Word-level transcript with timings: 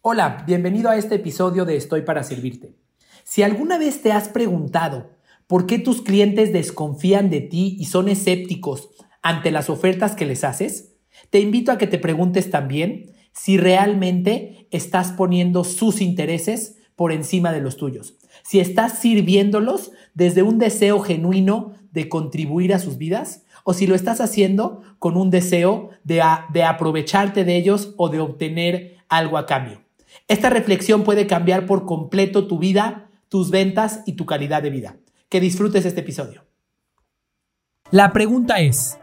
Hola, 0.00 0.44
bienvenido 0.46 0.90
a 0.90 0.96
este 0.96 1.16
episodio 1.16 1.64
de 1.64 1.74
Estoy 1.74 2.02
para 2.02 2.22
Servirte. 2.22 2.72
Si 3.24 3.42
alguna 3.42 3.78
vez 3.78 4.00
te 4.00 4.12
has 4.12 4.28
preguntado 4.28 5.10
por 5.48 5.66
qué 5.66 5.80
tus 5.80 6.02
clientes 6.02 6.52
desconfían 6.52 7.30
de 7.30 7.40
ti 7.40 7.76
y 7.80 7.86
son 7.86 8.08
escépticos 8.08 8.90
ante 9.22 9.50
las 9.50 9.68
ofertas 9.68 10.14
que 10.14 10.24
les 10.24 10.44
haces, 10.44 10.94
te 11.30 11.40
invito 11.40 11.72
a 11.72 11.78
que 11.78 11.88
te 11.88 11.98
preguntes 11.98 12.48
también 12.48 13.06
si 13.32 13.58
realmente 13.58 14.68
estás 14.70 15.10
poniendo 15.10 15.64
sus 15.64 16.00
intereses 16.00 16.78
por 16.94 17.10
encima 17.10 17.50
de 17.50 17.60
los 17.60 17.76
tuyos, 17.76 18.18
si 18.44 18.60
estás 18.60 19.00
sirviéndolos 19.00 19.90
desde 20.14 20.42
un 20.42 20.60
deseo 20.60 21.00
genuino 21.00 21.72
de 21.90 22.08
contribuir 22.08 22.72
a 22.72 22.78
sus 22.78 22.98
vidas 22.98 23.42
o 23.64 23.74
si 23.74 23.88
lo 23.88 23.96
estás 23.96 24.20
haciendo 24.20 24.80
con 25.00 25.16
un 25.16 25.30
deseo 25.30 25.90
de, 26.04 26.22
de 26.52 26.62
aprovecharte 26.62 27.42
de 27.42 27.56
ellos 27.56 27.94
o 27.96 28.08
de 28.10 28.20
obtener 28.20 28.98
algo 29.08 29.38
a 29.38 29.46
cambio. 29.46 29.87
Esta 30.28 30.50
reflexión 30.50 31.04
puede 31.04 31.26
cambiar 31.26 31.64
por 31.64 31.86
completo 31.86 32.46
tu 32.46 32.58
vida, 32.58 33.10
tus 33.30 33.50
ventas 33.50 34.02
y 34.04 34.12
tu 34.12 34.26
calidad 34.26 34.62
de 34.62 34.68
vida. 34.68 34.96
Que 35.30 35.40
disfrutes 35.40 35.86
este 35.86 36.00
episodio. 36.00 36.44
La 37.90 38.12
pregunta 38.12 38.60
es, 38.60 38.98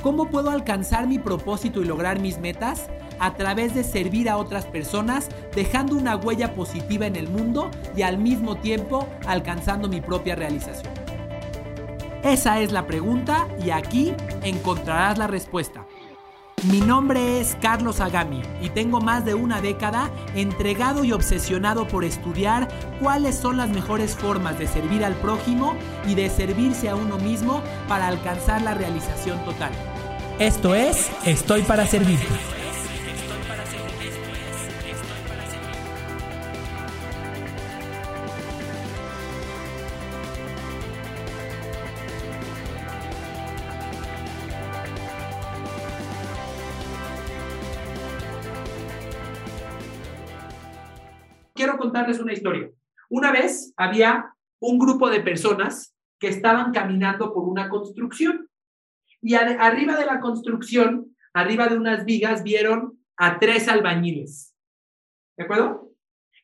¿cómo 0.00 0.30
puedo 0.30 0.50
alcanzar 0.50 1.08
mi 1.08 1.18
propósito 1.18 1.82
y 1.82 1.86
lograr 1.86 2.20
mis 2.20 2.38
metas? 2.38 2.88
A 3.18 3.34
través 3.34 3.74
de 3.74 3.82
servir 3.82 4.28
a 4.30 4.36
otras 4.36 4.64
personas, 4.64 5.28
dejando 5.56 5.96
una 5.96 6.14
huella 6.14 6.54
positiva 6.54 7.04
en 7.04 7.16
el 7.16 7.28
mundo 7.28 7.68
y 7.96 8.02
al 8.02 8.18
mismo 8.18 8.56
tiempo 8.56 9.08
alcanzando 9.26 9.88
mi 9.88 10.00
propia 10.00 10.36
realización. 10.36 10.94
Esa 12.22 12.60
es 12.60 12.70
la 12.70 12.86
pregunta 12.86 13.48
y 13.64 13.70
aquí 13.70 14.12
encontrarás 14.44 15.18
la 15.18 15.26
respuesta. 15.26 15.86
Mi 16.64 16.80
nombre 16.80 17.40
es 17.40 17.56
Carlos 17.62 18.00
Agami 18.00 18.42
y 18.60 18.68
tengo 18.68 19.00
más 19.00 19.24
de 19.24 19.34
una 19.34 19.62
década 19.62 20.10
entregado 20.34 21.04
y 21.04 21.12
obsesionado 21.12 21.88
por 21.88 22.04
estudiar 22.04 22.68
cuáles 23.00 23.36
son 23.36 23.56
las 23.56 23.70
mejores 23.70 24.14
formas 24.14 24.58
de 24.58 24.66
servir 24.66 25.02
al 25.02 25.14
prójimo 25.14 25.74
y 26.06 26.14
de 26.14 26.28
servirse 26.28 26.90
a 26.90 26.96
uno 26.96 27.16
mismo 27.16 27.62
para 27.88 28.08
alcanzar 28.08 28.60
la 28.60 28.74
realización 28.74 29.42
total. 29.46 29.72
Esto 30.38 30.74
es 30.74 31.10
Estoy 31.24 31.62
para 31.62 31.86
Servirte. 31.86 32.59
Quiero 51.60 51.76
contarles 51.76 52.18
una 52.18 52.32
historia. 52.32 52.70
Una 53.10 53.32
vez 53.32 53.74
había 53.76 54.34
un 54.60 54.78
grupo 54.78 55.10
de 55.10 55.20
personas 55.20 55.94
que 56.18 56.28
estaban 56.28 56.72
caminando 56.72 57.34
por 57.34 57.46
una 57.46 57.68
construcción 57.68 58.48
y 59.20 59.34
arriba 59.34 59.94
de 59.98 60.06
la 60.06 60.20
construcción, 60.20 61.14
arriba 61.34 61.68
de 61.68 61.76
unas 61.76 62.06
vigas, 62.06 62.42
vieron 62.42 62.98
a 63.18 63.38
tres 63.38 63.68
albañiles. 63.68 64.56
¿De 65.36 65.44
acuerdo? 65.44 65.92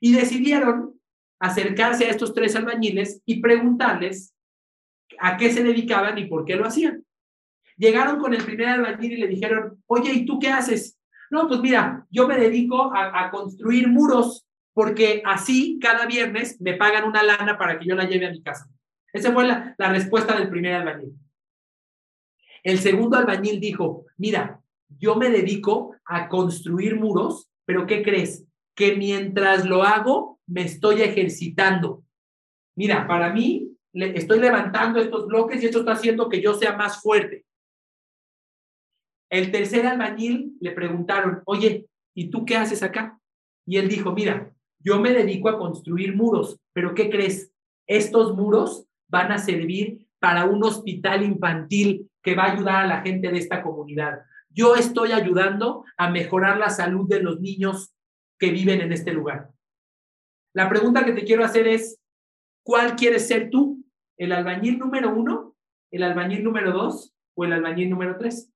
Y 0.00 0.12
decidieron 0.12 1.00
acercarse 1.40 2.04
a 2.04 2.10
estos 2.10 2.34
tres 2.34 2.54
albañiles 2.54 3.22
y 3.24 3.40
preguntarles 3.40 4.34
a 5.18 5.38
qué 5.38 5.50
se 5.50 5.64
dedicaban 5.64 6.18
y 6.18 6.26
por 6.26 6.44
qué 6.44 6.56
lo 6.56 6.66
hacían. 6.66 7.06
Llegaron 7.78 8.18
con 8.18 8.34
el 8.34 8.44
primer 8.44 8.68
albañil 8.68 9.14
y 9.14 9.16
le 9.16 9.28
dijeron, 9.28 9.82
oye, 9.86 10.12
¿y 10.12 10.26
tú 10.26 10.38
qué 10.38 10.48
haces? 10.50 10.98
No, 11.30 11.48
pues 11.48 11.60
mira, 11.60 12.06
yo 12.10 12.28
me 12.28 12.36
dedico 12.36 12.94
a, 12.94 13.24
a 13.24 13.30
construir 13.30 13.88
muros 13.88 14.45
porque 14.76 15.22
así 15.24 15.78
cada 15.80 16.04
viernes 16.04 16.60
me 16.60 16.74
pagan 16.74 17.04
una 17.04 17.22
lana 17.22 17.56
para 17.56 17.78
que 17.78 17.86
yo 17.86 17.94
la 17.94 18.04
lleve 18.04 18.26
a 18.26 18.30
mi 18.30 18.42
casa. 18.42 18.68
Esa 19.10 19.32
fue 19.32 19.46
la, 19.46 19.74
respuesta 19.78 20.36
del 20.36 20.50
primer 20.50 20.74
albañil. 20.74 21.14
El 22.62 22.78
segundo 22.80 23.16
albañil 23.16 23.58
dijo, 23.58 24.04
mira, 24.18 24.60
yo 24.90 25.14
me 25.16 25.30
dedico 25.30 25.96
a 26.04 26.28
construir 26.28 26.94
muros, 26.94 27.50
pero 27.64 27.86
¿qué 27.86 28.02
crees? 28.02 28.44
Que 28.74 28.96
mientras 28.96 29.64
lo 29.64 29.82
hago, 29.82 30.40
me 30.46 30.64
estoy 30.64 31.00
ejercitando. 31.00 32.04
Mira, 32.74 33.06
para 33.06 33.32
mí, 33.32 33.74
estoy 33.94 34.40
levantando 34.40 35.00
estos 35.00 35.26
bloques 35.26 35.62
y 35.62 35.66
esto 35.66 35.78
está 35.78 35.92
haciendo 35.92 36.28
que 36.28 36.42
yo 36.42 36.52
sea 36.52 36.76
más 36.76 37.00
fuerte. 37.00 37.46
El 39.30 39.50
tercer 39.50 39.86
albañil 39.86 40.58
le 40.60 40.72
preguntaron, 40.72 41.40
oye, 41.46 41.86
¿y 42.14 42.28
tú 42.28 42.44
qué 42.44 42.58
haces 42.58 42.82
acá? 42.82 43.18
Y 43.64 43.78
él 43.78 43.88
dijo, 43.88 44.12
mira, 44.12 44.52
yo 44.86 45.00
me 45.00 45.12
dedico 45.12 45.48
a 45.48 45.58
construir 45.58 46.14
muros, 46.14 46.60
pero 46.72 46.94
¿qué 46.94 47.10
crees? 47.10 47.52
Estos 47.88 48.36
muros 48.36 48.86
van 49.08 49.32
a 49.32 49.38
servir 49.38 50.06
para 50.20 50.44
un 50.44 50.62
hospital 50.62 51.24
infantil 51.24 52.08
que 52.22 52.36
va 52.36 52.44
a 52.44 52.52
ayudar 52.52 52.84
a 52.84 52.86
la 52.86 53.00
gente 53.00 53.28
de 53.28 53.38
esta 53.38 53.64
comunidad. 53.64 54.20
Yo 54.48 54.76
estoy 54.76 55.10
ayudando 55.10 55.84
a 55.96 56.08
mejorar 56.08 56.58
la 56.58 56.70
salud 56.70 57.08
de 57.08 57.20
los 57.20 57.40
niños 57.40 57.92
que 58.38 58.52
viven 58.52 58.80
en 58.80 58.92
este 58.92 59.12
lugar. 59.12 59.50
La 60.54 60.68
pregunta 60.68 61.04
que 61.04 61.12
te 61.12 61.24
quiero 61.24 61.44
hacer 61.44 61.66
es, 61.66 61.98
¿cuál 62.62 62.94
quieres 62.94 63.26
ser 63.26 63.50
tú? 63.50 63.84
¿El 64.16 64.30
albañil 64.30 64.78
número 64.78 65.12
uno, 65.12 65.56
el 65.90 66.04
albañil 66.04 66.44
número 66.44 66.70
dos 66.70 67.12
o 67.34 67.44
el 67.44 67.52
albañil 67.52 67.90
número 67.90 68.16
tres? 68.18 68.52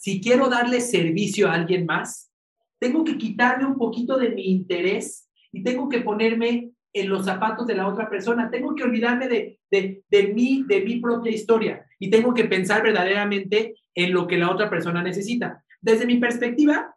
Si 0.00 0.20
quiero 0.20 0.48
darle 0.48 0.80
servicio 0.80 1.48
a 1.48 1.54
alguien 1.54 1.86
más, 1.86 2.32
tengo 2.80 3.04
que 3.04 3.16
quitarme 3.16 3.66
un 3.66 3.78
poquito 3.78 4.18
de 4.18 4.30
mi 4.30 4.46
interés 4.50 5.24
y 5.54 5.62
tengo 5.62 5.88
que 5.88 6.00
ponerme 6.00 6.72
en 6.92 7.08
los 7.08 7.24
zapatos 7.24 7.66
de 7.66 7.74
la 7.74 7.88
otra 7.88 8.08
persona, 8.10 8.50
tengo 8.50 8.74
que 8.74 8.84
olvidarme 8.84 9.28
de, 9.28 9.60
de, 9.70 10.04
de, 10.08 10.28
mí, 10.28 10.64
de 10.66 10.80
mi 10.82 11.00
propia 11.00 11.32
historia 11.32 11.86
y 11.98 12.10
tengo 12.10 12.34
que 12.34 12.44
pensar 12.44 12.82
verdaderamente 12.82 13.74
en 13.94 14.12
lo 14.12 14.26
que 14.26 14.36
la 14.36 14.50
otra 14.50 14.68
persona 14.68 15.02
necesita. 15.02 15.64
Desde 15.80 16.06
mi 16.06 16.16
perspectiva, 16.16 16.94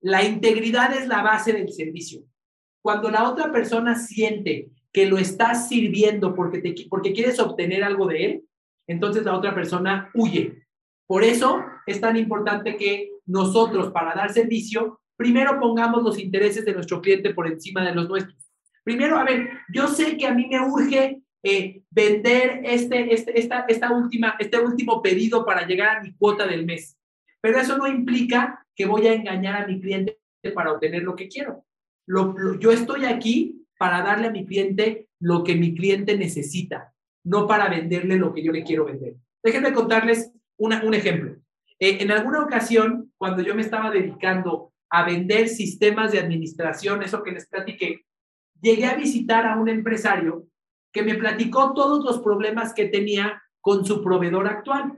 la 0.00 0.24
integridad 0.24 0.92
es 0.94 1.06
la 1.06 1.22
base 1.22 1.52
del 1.52 1.72
servicio. 1.72 2.22
Cuando 2.82 3.10
la 3.10 3.28
otra 3.28 3.52
persona 3.52 3.94
siente 3.96 4.70
que 4.92 5.06
lo 5.06 5.18
estás 5.18 5.68
sirviendo 5.68 6.34
porque, 6.34 6.58
te, 6.58 6.74
porque 6.88 7.12
quieres 7.12 7.38
obtener 7.38 7.84
algo 7.84 8.06
de 8.06 8.24
él, 8.24 8.44
entonces 8.88 9.24
la 9.24 9.36
otra 9.36 9.54
persona 9.54 10.10
huye. 10.14 10.66
Por 11.06 11.22
eso 11.22 11.62
es 11.86 12.00
tan 12.00 12.16
importante 12.16 12.76
que 12.76 13.10
nosotros, 13.26 13.92
para 13.92 14.14
dar 14.14 14.32
servicio, 14.32 15.00
primero 15.22 15.60
pongamos 15.60 16.02
los 16.02 16.18
intereses 16.18 16.64
de 16.64 16.74
nuestro 16.74 17.00
cliente 17.00 17.32
por 17.32 17.46
encima 17.46 17.84
de 17.84 17.94
los 17.94 18.08
nuestros. 18.08 18.50
Primero, 18.82 19.16
a 19.16 19.24
ver, 19.24 19.50
yo 19.72 19.86
sé 19.86 20.16
que 20.16 20.26
a 20.26 20.34
mí 20.34 20.48
me 20.48 20.58
urge 20.60 21.22
eh, 21.44 21.82
vender 21.90 22.62
este, 22.64 23.14
este, 23.14 23.38
esta, 23.38 23.64
esta 23.68 23.92
última, 23.92 24.34
este 24.40 24.58
último 24.58 25.00
pedido 25.00 25.46
para 25.46 25.64
llegar 25.64 25.96
a 25.96 26.00
mi 26.02 26.12
cuota 26.14 26.44
del 26.44 26.66
mes, 26.66 26.98
pero 27.40 27.60
eso 27.60 27.78
no 27.78 27.86
implica 27.86 28.66
que 28.74 28.84
voy 28.84 29.06
a 29.06 29.14
engañar 29.14 29.62
a 29.62 29.66
mi 29.68 29.80
cliente 29.80 30.18
para 30.56 30.72
obtener 30.72 31.04
lo 31.04 31.14
que 31.14 31.28
quiero. 31.28 31.64
yo 32.58 32.72
estoy 32.72 33.04
aquí 33.04 33.64
para 33.78 34.02
darle 34.02 34.26
a 34.26 34.32
mi 34.32 34.44
cliente 34.44 35.06
lo 35.20 35.44
que 35.44 35.54
mi 35.54 35.72
cliente 35.76 36.16
necesita, 36.18 36.92
no 37.22 37.46
para 37.46 37.68
venderle 37.68 38.16
lo 38.16 38.34
que 38.34 38.42
yo 38.42 38.50
le 38.50 38.64
quiero 38.64 38.86
vender. 38.86 39.14
Déjenme 39.44 39.72
contarles 39.72 40.32
una, 40.56 40.82
un 40.82 40.94
ejemplo. 40.94 41.36
Eh, 41.78 41.98
en 42.00 42.10
alguna 42.10 42.40
ocasión, 42.40 43.12
cuando 43.18 43.40
yo 43.42 43.54
me 43.54 43.62
estaba 43.62 43.92
dedicando 43.92 44.71
a 44.92 45.04
vender 45.04 45.48
sistemas 45.48 46.12
de 46.12 46.18
administración, 46.18 47.02
eso 47.02 47.22
que 47.22 47.32
les 47.32 47.48
platiqué, 47.48 48.04
llegué 48.60 48.84
a 48.84 48.94
visitar 48.94 49.46
a 49.46 49.56
un 49.56 49.70
empresario 49.70 50.46
que 50.92 51.02
me 51.02 51.14
platicó 51.14 51.72
todos 51.72 52.04
los 52.04 52.20
problemas 52.20 52.74
que 52.74 52.84
tenía 52.84 53.42
con 53.62 53.86
su 53.86 54.04
proveedor 54.04 54.46
actual. 54.46 54.92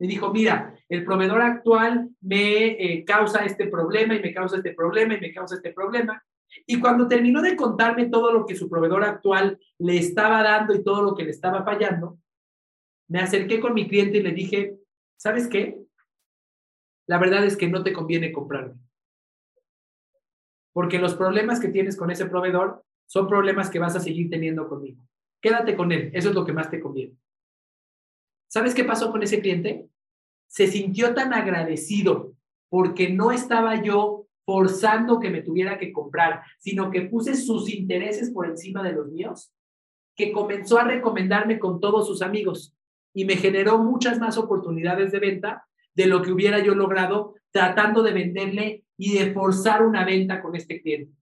Me 0.00 0.08
dijo, 0.08 0.32
mira, 0.32 0.74
el 0.88 1.04
proveedor 1.04 1.42
actual 1.42 2.10
me 2.20 2.72
eh, 2.72 3.04
causa 3.04 3.44
este 3.44 3.68
problema 3.68 4.16
y 4.16 4.20
me 4.20 4.34
causa 4.34 4.56
este 4.56 4.74
problema 4.74 5.14
y 5.14 5.20
me 5.20 5.32
causa 5.32 5.54
este 5.54 5.72
problema. 5.72 6.20
Y 6.66 6.80
cuando 6.80 7.06
terminó 7.06 7.40
de 7.40 7.54
contarme 7.54 8.06
todo 8.06 8.32
lo 8.32 8.46
que 8.46 8.56
su 8.56 8.68
proveedor 8.68 9.04
actual 9.04 9.60
le 9.78 9.96
estaba 9.96 10.42
dando 10.42 10.74
y 10.74 10.82
todo 10.82 11.02
lo 11.02 11.14
que 11.14 11.22
le 11.22 11.30
estaba 11.30 11.62
fallando, 11.62 12.18
me 13.08 13.20
acerqué 13.20 13.60
con 13.60 13.74
mi 13.74 13.86
cliente 13.86 14.18
y 14.18 14.22
le 14.22 14.32
dije, 14.32 14.74
¿sabes 15.16 15.46
qué? 15.46 15.78
La 17.06 17.18
verdad 17.18 17.44
es 17.44 17.56
que 17.56 17.68
no 17.68 17.84
te 17.84 17.92
conviene 17.92 18.32
comprarme 18.32 18.85
porque 20.76 20.98
los 20.98 21.14
problemas 21.14 21.58
que 21.58 21.68
tienes 21.68 21.96
con 21.96 22.10
ese 22.10 22.26
proveedor 22.26 22.84
son 23.06 23.28
problemas 23.28 23.70
que 23.70 23.78
vas 23.78 23.96
a 23.96 24.00
seguir 24.00 24.28
teniendo 24.28 24.68
conmigo. 24.68 25.00
Quédate 25.40 25.74
con 25.74 25.90
él, 25.90 26.10
eso 26.12 26.28
es 26.28 26.34
lo 26.34 26.44
que 26.44 26.52
más 26.52 26.68
te 26.68 26.80
conviene. 26.80 27.14
¿Sabes 28.46 28.74
qué 28.74 28.84
pasó 28.84 29.10
con 29.10 29.22
ese 29.22 29.40
cliente? 29.40 29.88
Se 30.48 30.66
sintió 30.66 31.14
tan 31.14 31.32
agradecido 31.32 32.34
porque 32.68 33.08
no 33.08 33.32
estaba 33.32 33.82
yo 33.82 34.26
forzando 34.44 35.18
que 35.18 35.30
me 35.30 35.40
tuviera 35.40 35.78
que 35.78 35.94
comprar, 35.94 36.42
sino 36.58 36.90
que 36.90 37.00
puse 37.00 37.36
sus 37.36 37.72
intereses 37.72 38.30
por 38.30 38.44
encima 38.44 38.82
de 38.82 38.92
los 38.92 39.08
míos, 39.08 39.54
que 40.14 40.30
comenzó 40.30 40.76
a 40.76 40.84
recomendarme 40.84 41.58
con 41.58 41.80
todos 41.80 42.06
sus 42.06 42.20
amigos 42.20 42.76
y 43.14 43.24
me 43.24 43.36
generó 43.36 43.78
muchas 43.78 44.20
más 44.20 44.36
oportunidades 44.36 45.10
de 45.10 45.20
venta 45.20 45.66
de 45.94 46.04
lo 46.04 46.20
que 46.20 46.32
hubiera 46.32 46.58
yo 46.58 46.74
logrado 46.74 47.34
tratando 47.50 48.02
de 48.02 48.12
venderle 48.12 48.84
y 48.98 49.18
de 49.18 49.32
forzar 49.32 49.84
una 49.84 50.04
venta 50.04 50.40
con 50.40 50.56
este 50.56 50.80
cliente. 50.80 51.15